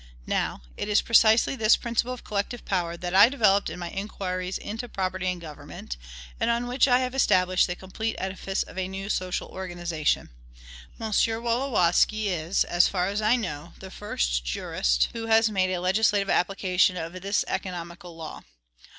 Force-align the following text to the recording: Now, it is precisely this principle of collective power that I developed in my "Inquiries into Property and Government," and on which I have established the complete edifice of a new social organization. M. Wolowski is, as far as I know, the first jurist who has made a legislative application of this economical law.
Now, 0.25 0.63
it 0.77 0.89
is 0.89 0.99
precisely 0.99 1.55
this 1.55 1.77
principle 1.77 2.11
of 2.11 2.23
collective 2.23 2.65
power 2.65 2.97
that 2.97 3.13
I 3.13 3.29
developed 3.29 3.69
in 3.69 3.77
my 3.77 3.91
"Inquiries 3.91 4.57
into 4.57 4.89
Property 4.89 5.27
and 5.27 5.39
Government," 5.39 5.95
and 6.39 6.49
on 6.49 6.65
which 6.65 6.87
I 6.87 7.01
have 7.01 7.13
established 7.13 7.67
the 7.67 7.75
complete 7.75 8.15
edifice 8.17 8.63
of 8.63 8.79
a 8.79 8.87
new 8.87 9.09
social 9.09 9.49
organization. 9.49 10.31
M. 10.99 11.11
Wolowski 11.11 12.29
is, 12.29 12.63
as 12.63 12.87
far 12.87 13.09
as 13.09 13.21
I 13.21 13.35
know, 13.35 13.73
the 13.77 13.91
first 13.91 14.43
jurist 14.43 15.09
who 15.13 15.27
has 15.27 15.51
made 15.51 15.69
a 15.69 15.79
legislative 15.79 16.31
application 16.31 16.97
of 16.97 17.21
this 17.21 17.45
economical 17.47 18.15
law. 18.15 18.41